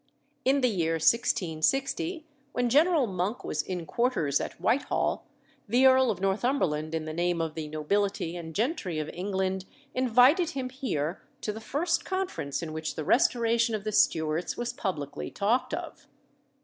In 0.43 0.61
the 0.61 0.67
year 0.67 0.93
1660, 0.93 2.25
when 2.53 2.71
General 2.71 3.05
Monk 3.05 3.43
was 3.43 3.61
in 3.61 3.85
quarters 3.85 4.41
at 4.41 4.59
Whitehall, 4.59 5.27
the 5.69 5.85
Earl 5.85 6.09
of 6.09 6.19
Northumberland, 6.19 6.95
in 6.95 7.05
the 7.05 7.13
name 7.13 7.39
of 7.39 7.53
the 7.53 7.67
nobility 7.67 8.35
and 8.35 8.55
gentry 8.55 8.97
of 8.97 9.09
England, 9.13 9.65
invited 9.93 10.49
him 10.49 10.69
here 10.71 11.21
to 11.41 11.51
the 11.53 11.61
first 11.61 12.03
conference 12.03 12.63
in 12.63 12.73
which 12.73 12.95
the 12.95 13.05
restoration 13.05 13.75
of 13.75 13.83
the 13.83 13.91
Stuarts 13.91 14.57
was 14.57 14.73
publicly 14.73 15.29
talked 15.29 15.71
of. 15.71 16.07